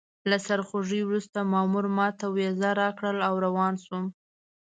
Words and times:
له 0.29 0.37
سرخوږي 0.45 1.01
وروسته 1.05 1.39
مامور 1.51 1.85
ماته 1.97 2.25
ویزه 2.35 2.69
راکړه 2.81 3.11
او 3.27 3.33
روان 3.45 3.73
شوم. 3.83 4.05